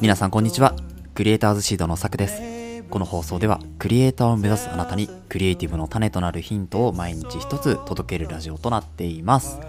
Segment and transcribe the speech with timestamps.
[0.00, 0.74] 皆さんこんにちは。
[1.14, 2.42] クリエイターズシードのさくです。
[2.90, 9.60] この放送ではクリエイターを目指すあなたにクリエイティブの種となるヒントを毎日一つ届けるラジオとなっています。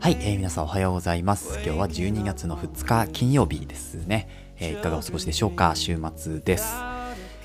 [0.00, 1.58] はい、えー皆さんおはようございます。
[1.62, 5.76] 今日は12月の2日金曜日ですね、えーいかがお過ごしでしょうか？
[5.76, 6.74] 週末です。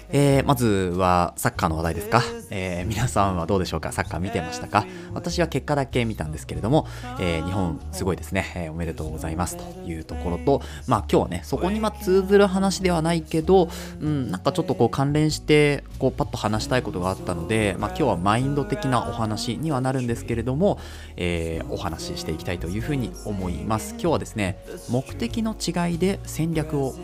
[0.09, 3.91] えーまずはサッカーの話題ですか、えー皆さんはどうでしょうか？
[3.91, 4.85] サッカー見てましたか？
[5.13, 6.87] 私は結果だけ見たんですけれども、
[7.19, 9.57] えー日本すごいですね、えーおめでとうございます。
[9.57, 20.79] というところとまあ今日はねそこにま通ずる話ではないけど、うん、なんかちょっとこう関連してこうパッと話したいことがあったので、まあ、今日はマインド的なお話にはなるんですけれども、
[21.17, 23.91] えーお話ししていきたいというふうに思います。
[23.91, 24.57] 今日はですね
[24.89, 26.95] 目的の違いで戦略を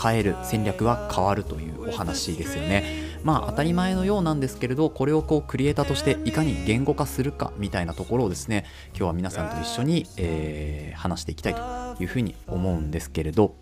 [0.00, 3.06] 変える戦略は変わるというお話ですよね。
[3.24, 13.54] まあ当たり前のようなんですけれどこれをこうクリエイターとしていかに言語化するかみたいなところをですね今日は皆さんと一緒に、えー話していきたいというふうに思うんですけれど。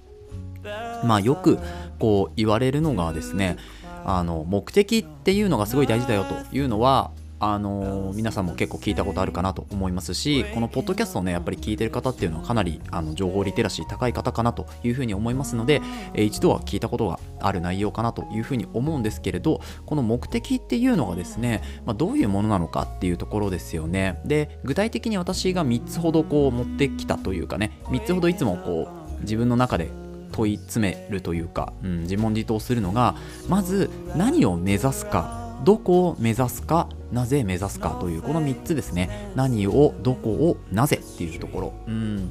[1.05, 1.59] まあよく
[1.99, 3.59] こう言われるのがですね
[4.07, 15.81] あの目的っていうのがすごい大事だよというのはあの皆さんも結構聞いたことあるかなと思いますしこのポッドキャストをねやっぱり聞いてる方っていうのはかなりあの情報リテラシー高い方かなというふうに思いますので、
[16.15, 24.21] えー一度は聞いたことがある内容かなというふうに思うんですけれどこの目的っていうのがですね、まあ、どういうものなのかっていうところですよね。
[24.25, 29.91] で具体的に私が3つほどこう持ってきたというかね3つほどいつもこう自分の中で
[30.33, 33.15] 問い詰めるというか、うん、自問自答するのが
[33.49, 39.31] まず何を目指すかどこを目指すかなぜ目指すかというこの3つですね。
[39.35, 42.31] 何をどこをなぜっていうところ、うん、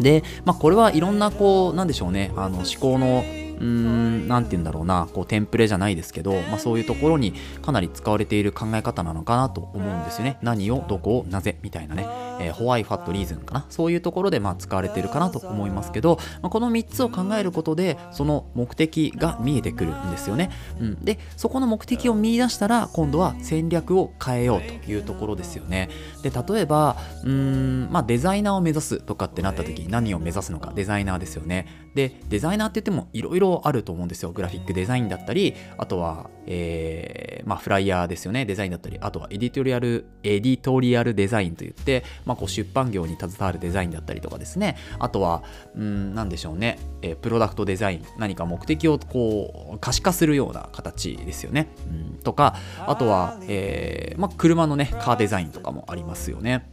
[0.00, 2.32] で、まあ、これはいろんなこうなんでしょうね。
[2.36, 5.08] あの思考のうーんなんて言うんだろうな。
[5.12, 10.38] こうテンプレじゃないですけど、まあ、そういうところにかなり使われている考え方なのかなと思うんですよね。
[10.42, 12.06] 何をどこをなぜみたいなね、
[12.40, 13.66] えー、ホワイファットリーズンかな？
[13.68, 20.50] そういうところでまあ使われてるかなと思いますけど、まあ、この3つを考えることでその目的が見えてくるんですよね、
[20.80, 25.88] うん、でそこの目的を見出したら今度は戦略を変えようというところですよね。
[26.22, 30.72] で例えばうん、まあ、デザイナーを目指すとかってなった時に何を目指すのか？
[30.74, 31.66] デザイナーですよね。
[31.94, 34.32] でデザイナーって言ってもいろいろあると思うんですよ。
[34.32, 38.44] グラフィックデザインだったりあとは、えーまあ、フライヤーですよね。
[38.44, 44.76] デザインだったりあとはエディトリアルエディトリアルデザインといって、まあ、こう出版業に携わるデザインだったりとかですね。
[44.98, 45.42] あとは
[45.76, 56.70] うん何でしょうね、えープロダクトデザイン何か目的をこう可視化するような形ですよね、うん、とかあとは、えーまあ、車のねカーデザインとかもありますよね。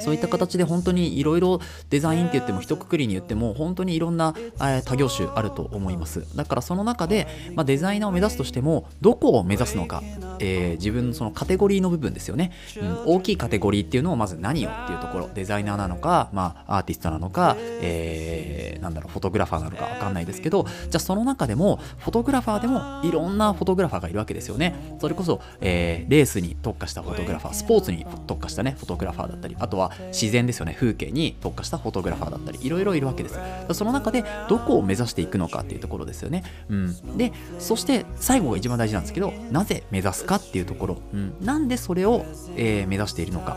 [0.00, 6.24] そういった形で本当にいろいろデザインって言っても一括りに言っても本当にいろんな、えー多業種あると思います。
[6.36, 10.02] だからその中で、まあ、デザイナーを目指すとしてもどこを目指すのか、
[10.40, 15.30] えー自分のそのカテゴリーの部分ですよね、うん、大きいカテゴリーっていうのをまず何をっていうところ。
[15.34, 20.64] デザイナーなのか、まあ、アーティストなのか、えーなんだろうフォトグラファーなのか分かんないですけど。
[20.64, 24.96] じゃあその中でもフォトグラファーでもいろんなフォトグラファーがいるわけですよね。
[25.00, 33.38] それこそ、えーレースに特化したフォトグラファースポーツに特化したねフォトグラファーだったりあとは自然ですよね風景に特化したフォトグラファーだったりいろいろいるわけです。
[33.72, 42.24] その中でどこを目指していくのかっていうところですよね、うん、でそして最後が一番大事なんですけどなぜ目指すかっていうところ、うん、なんでそれを、
[42.56, 43.56] えー目指しているのか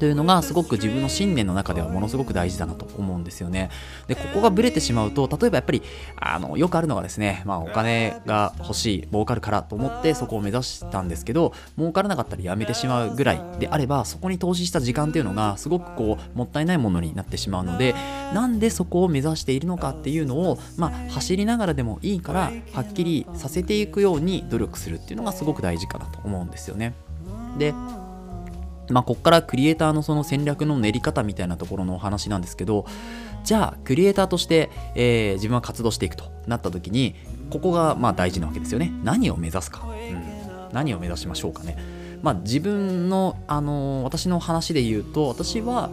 [0.00, 3.70] というのがすごく自分の信念の中ではものすごく大事だなと思うんですよね。
[4.08, 5.82] で、ここがブレてしまうと、例えばやっぱり、
[6.16, 17.94] あの、よくあるのがですね、まあお金が欲しい、儲かるからと思ってそこを目指したんですけど、儲からなかったらやめてしまうぐらいであれば、そこに投資した時間っていうのがすごくこう、もったいないものになってしまうので、
[18.32, 26.94] なんでそこを目指しているのかっていうのを、まあ走りながらでもいいから、はっきりさせていくように努力するっていうのがすごく大事かなと思うんですよね。
[27.58, 27.74] で、
[28.92, 32.86] まあ、ここからクリエイターのその戦略の練り方みたいなところのお話なんですけど
[33.44, 37.14] じゃあクリエイターとして、えー自分は活動していくとなった時に
[37.50, 38.92] ここがまあ大事なわけですよね。
[39.02, 41.78] 何を目指すか、うん、何を目指しましょうかね。
[42.22, 45.90] まあ自分の、あのー私の話で言うと私は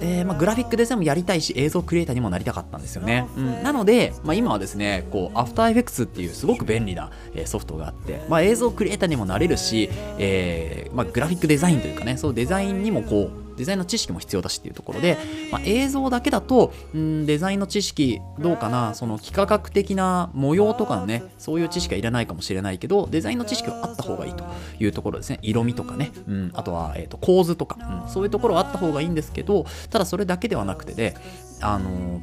[0.00, 9.88] えーまあ、グラフィックデザインもやりたいし映像クリエイターにもなりたかったんですよね、うん、なので、まあ、今はですねこうアフターエフェクツっていうすごく便利な、えーソフトがあって、まあ、映像クリエイターにもなれるし、
[10.18, 15.18] えーまあ、グラフィックデザインというかねそうデザインにもこうデザインの知識も必要だしっていうところで、
[15.50, 24.44] まあ、映像だけだと、うん、デザインの知識どうかなその幾何学的な模様とかのねそういう知識はいらないかもしれないけどデザインの知識はあった方がいいと
[24.78, 25.38] いうところですね。
[25.42, 31.16] 色味とかね、うん、あとは、えー、と構図とか、うん、そういうところはあった方がいいんですけどただそれだけではなくてで、
[31.60, 32.20] あの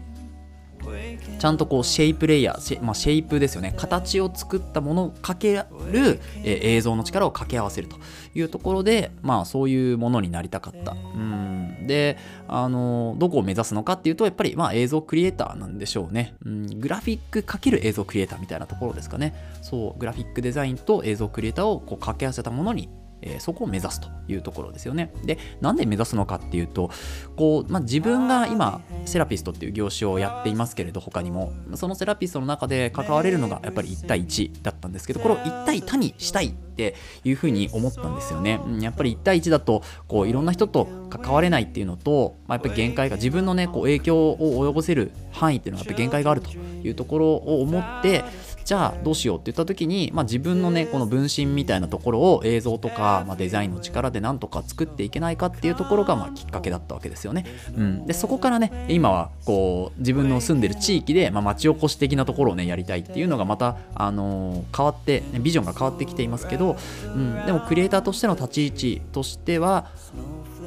[1.40, 3.74] ちゃんとこうシェイプレイヤーシェ,、まあ、シェイプですよね。
[3.76, 7.98] 形を作ったものをかける、え、映像の力を掛け合わせると
[8.34, 10.92] いうところでまあそういうものになりたかった。
[10.92, 11.88] うん。
[11.88, 16.36] であのどこを目指すのかっていうとやっぱりまあ映像クリエイターなんでしょうね。
[16.46, 16.80] うん。
[16.80, 19.34] グラフィックかける映像クリエイターみたいなところですかね。
[19.62, 22.90] そうグラフィックデザインと映像クリエイターをこう掛け合わせたものに
[23.26, 25.12] えー、そこを目指すというところですよね。
[25.24, 26.92] で、なんで目指すのかっていうと、
[27.36, 38.60] こう、まあ、自分が今、セラピストっていう業種をやっていますけれど、他にも、そのセラピストの中で関われるのがやっぱり1対1だったんですけど、これを1対多にしたいっていうふうに思ったんですよね。
[38.82, 48.24] やっぱり1対1だと、こう、いろんな人と関われないっていうのと、まあ、やっぱり限界が、自分のね、こう、影響を及ぼせる範囲っていうのがやっぱり限界があるというところを思って、
[48.64, 57.46] じゃあどうしようって言った時に、まあ、自分のねこの分身みたいなところを映像とか、まあ、デザインの力でなんとか作っていけないかっていうところがまあきっかけだったわけですよね。
[57.76, 69.88] うん、でそこからね今はこう自分の住んでる地域で、まあ、町おこし的なところをねやりたいっていうのがまた、あのー、変わって、ねビジョンが変わってきていますけど、うん、でもクリエイターとしての立ち位置としては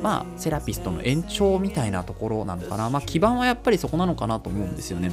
[0.03, 5.11] まあセラピストの延長みたいなところなのかな、まあ、基盤はやっぱりそこなのかなと思うんですよね。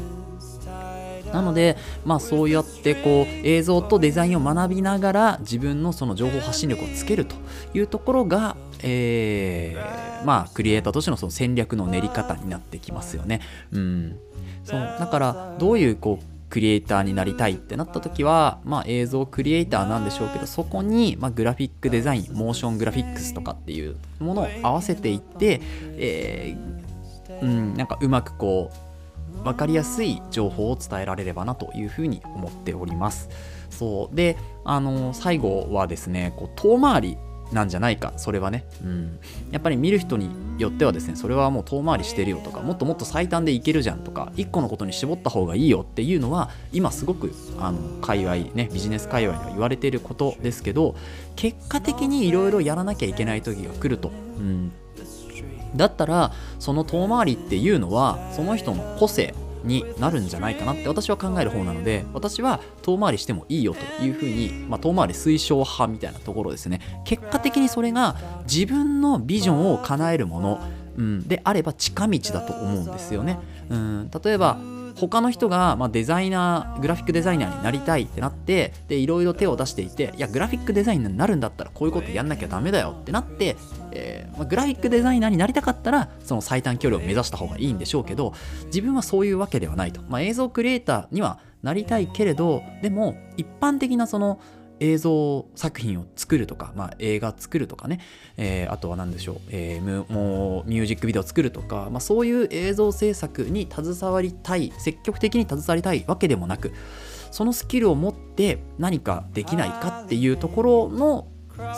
[1.33, 1.75] なので、
[2.05, 7.35] まあ、そうやってこう映像とデザインを学びながら自分のその情報発信力をつけると
[7.73, 13.41] いうところが、えー、まあクリエイターとしてのその戦略の練り方になってきますよね。
[13.71, 14.19] うん、
[14.63, 25.61] そうだからどういうこうクリエイターになりたいってなった時は、まあ、映像クリエイターなんでしょうけどそこに、まあ、グラフィックデザインモーショングラフィックスとかっていうものを合わせていって、
[25.97, 28.77] えー、うん、なんかうまくこう
[29.43, 33.29] 分かりやすい情報を伝えられればなというふうに思っております。
[33.69, 34.15] そう。
[34.15, 37.17] であの最後はですねこう遠回り
[37.51, 38.13] なんじゃないか。
[38.17, 39.19] それはね、うん、
[39.51, 50.95] やっぱり見る人によってはですねそれはもう遠回りしてるよとかもっともっと最短でいけるじゃんとか1個のことに絞った方がいいよっていうのは今すごくあの界隈ねビジネス界隈には言われていることですけど
[51.35, 54.71] 結果的にいろいろやらなきゃいけない時が来ると、うん、
[55.75, 59.33] だったらその遠回りっていうのはその人の個性
[59.63, 66.81] になるんじゃないかなって私は考える方なので私は遠回りしてもいいよというふうに、まあ、遠回り推奨派みたいなところですね。
[67.05, 70.61] 結果的にそれが自分のビジョンを叶えるもの、
[70.97, 74.57] うん、であれば近道だと思うんですよね、うん、例えば
[74.95, 83.55] 他の人が、まあ、デザイナーグラフィックデザイナーになりたいってなってでいろいろ手を出していていやグラフィックデザイナーになるんだったらこういうことやんなきゃダメだよってなって、
[83.91, 88.33] え、まあ、グラフィックデザイナーになりたかったらその最短距離を目指した方がいいんでしょうけど
[88.65, 94.39] 自分はそういうわけではないと、まあ、映像クリエイターにはなりたいけれどでも一般的なその
[94.83, 98.01] 映像作品を作るとか、まあ、映画作るとかね、
[98.35, 106.73] えー、あとは何でしょう、えー、もうミュージックビデオ作るとか、まあ、そういう映像制作に携わりたい積極的に携わりたいわけでもなく
[107.31, 111.27] そのスキルを持って何かできないかっていうところの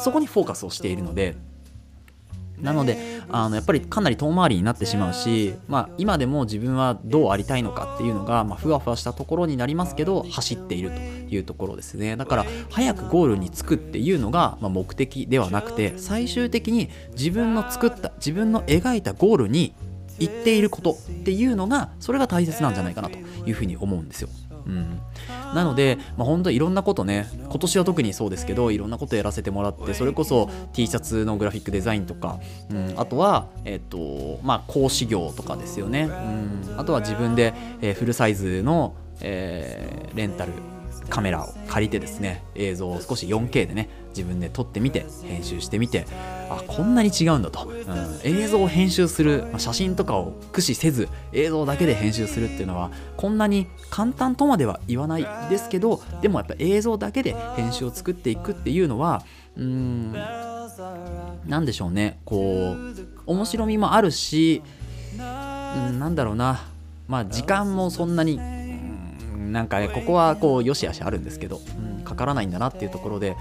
[0.04, 1.36] そこにフォーカスをしているので
[2.62, 12.16] なのであのやっぱりかなり遠回りになってしまうし、まあ、今でも自分はどうありたいのかっていうのが、まあ、ふわふわしたところになりますけど走っているというところですね。
[12.16, 19.74] だから早くゴールに着くっていうのが、まあ、目的ではなくて最終的に自分の作った自分の描いたゴールに
[20.20, 24.30] 行っていることっていうのがそれが大切なんじゃないかなというふうに思うんですよ。
[24.68, 25.00] うん、
[25.54, 40.54] なので、まあ、本当いろんなことね今年は特にそうですけどいろんなことやらせてもらってそれこそ T シャツのグラフィックデザインとか、うん、あとは、えっとまあ、講師業とかですよね、うん、あとは自分で、えー、フルサイズの、えー、レンタル
[41.10, 46.06] カメラを借りてですね映像を少し 4K でね自分で撮ってみて編集してみて
[46.58, 59.24] あこんなに違うんだと、うん、映像を編集する、まあ、写真とかを駆使せず映像だけで編集するっていうのはこんなに簡単とまでは言わないですけどでもやっぱ映像だけで編集を作っていくっていうのは
[59.58, 60.14] うん
[61.46, 62.20] 何でしょうね。
[62.26, 62.96] こう
[63.26, 64.62] 面白みもあるし、
[65.14, 66.66] うん、なんだろうな。
[67.08, 68.40] まあ時間もそんなに
[69.36, 71.62] なんかねここはこうよしあしあるんですけど、
[71.98, 73.36] うん、かからないんだなっていうところで、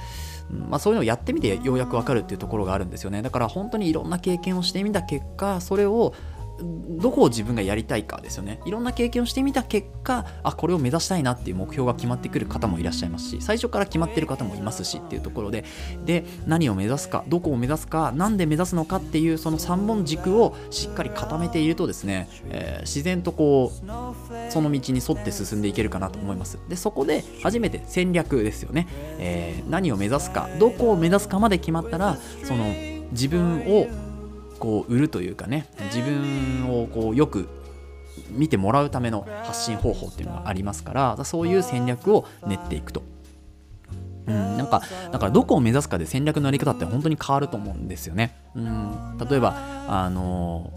[0.51, 3.23] うんまあ、そういうのをやってみてようやくわかるっていうところがあるんですよね。
[3.23, 6.15] だから本当にいろんな経験をしてみた結果それを
[6.61, 8.61] どこを自分がやりたいかですよね。
[8.65, 15.65] いろんな経験をしてみた結果あこれを目指したいなっていう目標が決まってくる方もいらっしゃいますし最初から決まってる方もいますしっていうところで
[16.05, 26.59] で何を目指すかどこを目指すか何で目指すのかっていうその3本軸をしっかり固めているとですね、えー、自然とこうその道に沿って進んでいけるかなと思います。
[26.69, 28.87] でそこで初めて戦略ですよね、
[29.19, 32.65] えー、何を目指すかどこを目指すかまで決まったらその
[33.13, 33.87] 自分を
[34.65, 37.49] こう売るというかね自分をこうよく
[38.31, 43.03] 見てもらうための発信方法っていうのがありますからそういう戦略を練っていくと。
[44.27, 44.81] うん、なんか
[45.13, 48.35] だからどこを目指すかで戦略のやり方って本当に変わると思うんですよね。
[48.55, 49.55] うん、例えば
[49.87, 50.73] あの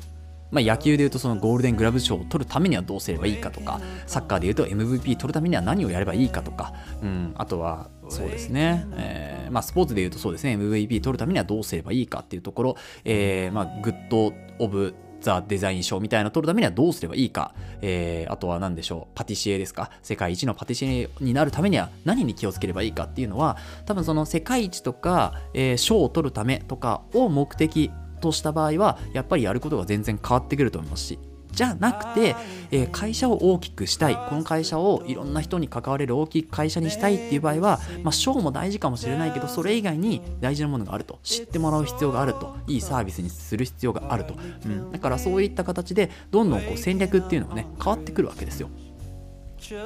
[0.52, 10.56] まあ、野球でいうとそのゴールデングラブ賞を取るためにはどうすればいいかとかサッカーでいうと MVP 取るためには何をやればいいかとか、うん、あとはそうですね、えーまあ、スポーツでいうとそうですね。
[10.56, 31.20] MVP 取るためにはどうすればいいかっていうところ、えーまあ、 Good of the Design 賞みたいなの取るためにはどうすればいいか、えー、あとは何でしょう、パティシエですか、世界一のパティシエになるためには何に気をつければいいかっていうのは、多分その世界一とか、えー、賞を取るためとかを目的とした場合は、やっぱりやることが全然変わってくると思いますし、
[31.58, 32.36] じゃなくて、
[32.70, 48.70] えー、会社を大きくしたいこの会社をいろんな人に関われる大きい会社にしたいっていう場合は、まあ、賞も大事かもしれないけどそれ以外に大事なものがあると知ってもらう必要があるといいサービスにする必要があると、うん、だからそういった形でどんどんこう戦略っていうのがね変わってくるわけですよ。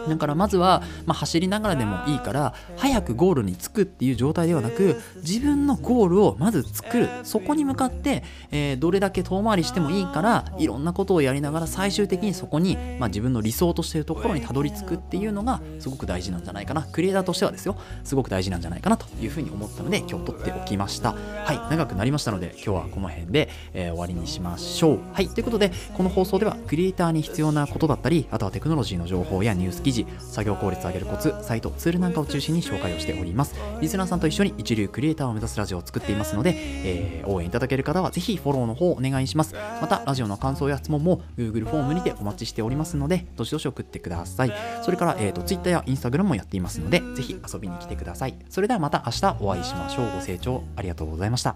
[0.08, 7.10] だからまずは、まあ、走りながらでもいいから早くゴールに着くっていう状態ではなく自分のゴールをまず作る。
[7.24, 16.84] そこに向かって、えー、どれだけ遠回りしてもいいからいろんなことをやりながら最終的にそこに、まあ、自分の理想としているところにたどり着くっていうのがすごく大事なんじゃないかな。
[16.84, 17.75] クリエイターとしてはですよ。
[18.04, 25.00] すごく大事なんじゃないかなというふうに思ったので今日撮っておきましたはい長くなりましたので今日はこの辺で、えー、終わりにしましょう。
[25.13, 25.30] はい。
[25.30, 33.56] ということでこの放送ではクリエイターに必要なことだったりあとはテクノロジーの情報やニュース記事作業効率を上げるコツサイトツールなんかを中心に紹介をしております。
[33.80, 39.56] リスナーさんと一緒に一流クリエイターを目指すラジオを作っていますので、えー、応援いただける方はぜひフォローの方をお願いします。
[39.82, 44.53] またラジオの感想や質問も Google フォームにてお待ちしておりますのでどしどし送ってください。
[44.84, 48.36] それから、えーと、Twitter や Instagram もやっていますのでぜひ遊びに来てください。
[48.50, 50.12] それではまた明日お会いしましょう。
[50.15, 51.56] ご清聴ありがとうございました。